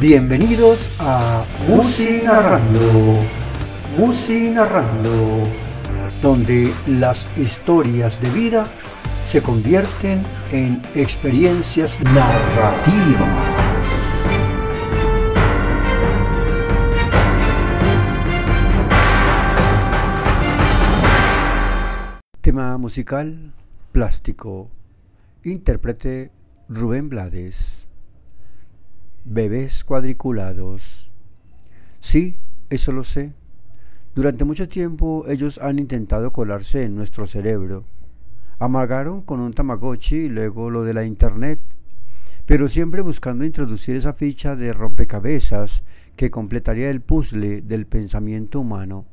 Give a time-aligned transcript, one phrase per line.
[0.00, 3.20] Bienvenidos a Musi Narrando,
[3.98, 5.46] Musi Narrando,
[6.22, 8.64] donde las historias de vida
[9.26, 10.22] se convierten
[10.52, 13.28] en experiencias narrativas.
[22.40, 23.52] Tema musical,
[23.92, 24.70] plástico,
[25.44, 26.32] intérprete
[26.70, 27.79] Rubén Blades.
[29.32, 31.12] Bebés cuadriculados.
[32.00, 32.38] Sí,
[32.68, 33.32] eso lo sé.
[34.12, 37.84] Durante mucho tiempo ellos han intentado colarse en nuestro cerebro.
[38.58, 41.60] Amargaron con un Tamagotchi y luego lo de la Internet,
[42.44, 45.84] pero siempre buscando introducir esa ficha de rompecabezas
[46.16, 49.06] que completaría el puzzle del pensamiento humano.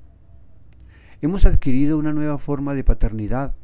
[1.22, 3.56] Hemos adquirido una nueva forma de paternidad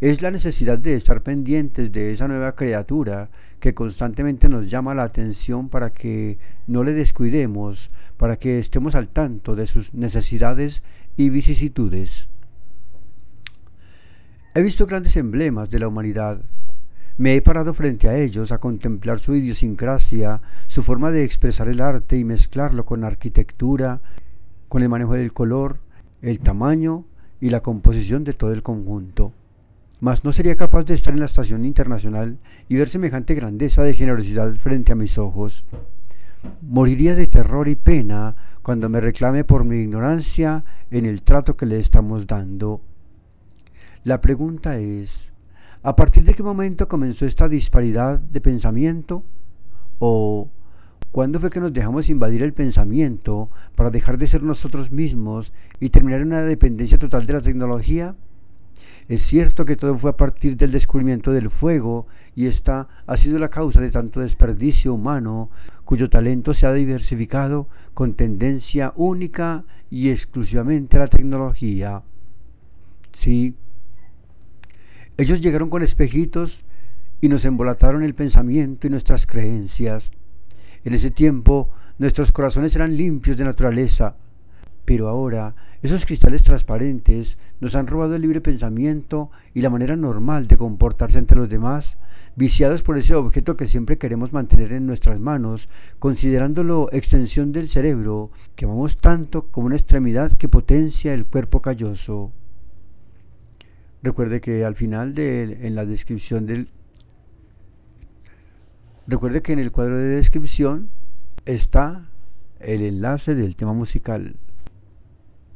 [0.00, 5.02] es la necesidad de estar pendientes de esa nueva criatura que constantemente nos llama la
[5.02, 10.82] atención para que no le descuidemos, para que estemos al tanto de sus necesidades
[11.18, 12.28] y vicisitudes.
[14.54, 16.40] He visto grandes emblemas de la humanidad.
[17.18, 21.82] Me he parado frente a ellos a contemplar su idiosincrasia, su forma de expresar el
[21.82, 24.00] arte y mezclarlo con la arquitectura,
[24.66, 25.80] con el manejo del color,
[26.22, 27.04] el tamaño
[27.38, 29.34] y la composición de todo el conjunto
[30.00, 33.94] mas no sería capaz de estar en la estación internacional y ver semejante grandeza de
[33.94, 35.66] generosidad frente a mis ojos.
[36.62, 41.66] Moriría de terror y pena cuando me reclame por mi ignorancia en el trato que
[41.66, 42.80] le estamos dando.
[44.04, 45.34] La pregunta es,
[45.82, 49.22] ¿a partir de qué momento comenzó esta disparidad de pensamiento?
[49.98, 50.48] ¿O
[51.12, 55.90] cuándo fue que nos dejamos invadir el pensamiento para dejar de ser nosotros mismos y
[55.90, 58.16] terminar en una dependencia total de la tecnología?
[59.10, 63.40] Es cierto que todo fue a partir del descubrimiento del fuego y esta ha sido
[63.40, 65.50] la causa de tanto desperdicio humano
[65.84, 72.04] cuyo talento se ha diversificado con tendencia única y exclusivamente a la tecnología.
[73.10, 73.56] Sí,
[75.16, 76.64] ellos llegaron con espejitos
[77.20, 80.12] y nos embolataron el pensamiento y nuestras creencias.
[80.84, 81.68] En ese tiempo
[81.98, 84.14] nuestros corazones eran limpios de naturaleza,
[84.90, 90.48] pero ahora esos cristales transparentes nos han robado el libre pensamiento y la manera normal
[90.48, 91.96] de comportarse ante los demás,
[92.34, 95.68] viciados por ese objeto que siempre queremos mantener en nuestras manos,
[96.00, 102.32] considerándolo extensión del cerebro, que amamos tanto como una extremidad que potencia el cuerpo calloso.
[104.02, 106.68] Recuerde que al final de en la descripción del
[109.06, 110.90] Recuerde que en el cuadro de descripción
[111.46, 112.10] está
[112.58, 114.34] el enlace del tema musical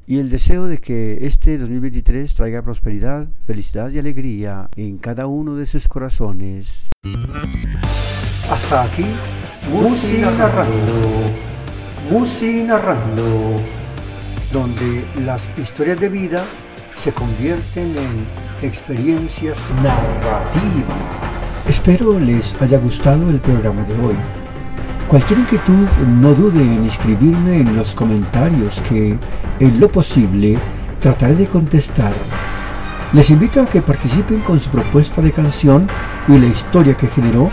[0.06, 5.54] y el deseo de que este 2023 traiga prosperidad, felicidad y alegría en cada uno
[5.54, 6.90] de sus corazones.
[8.50, 9.06] Hasta aquí,
[9.72, 11.10] Musi Narrando,
[12.10, 13.60] Musi Narrando,
[14.52, 16.44] donde las historias de vida
[16.94, 21.34] se convierten en experiencias narrativas.
[21.68, 24.43] Espero les haya gustado el programa de hoy.
[25.08, 25.86] Cualquier inquietud,
[26.20, 29.16] no dude en escribirme en los comentarios que,
[29.60, 30.58] en lo posible,
[31.00, 32.12] trataré de contestar.
[33.12, 35.86] Les invito a que participen con su propuesta de canción
[36.26, 37.50] y la historia que generó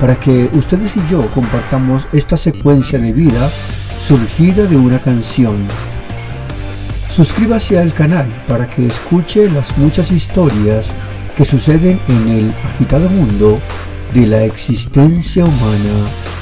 [0.00, 3.50] para que ustedes y yo compartamos esta secuencia de vida
[4.00, 5.56] surgida de una canción.
[7.10, 10.90] Suscríbase al canal para que escuche las muchas historias
[11.36, 13.60] que suceden en el agitado mundo
[14.14, 16.41] de la existencia humana.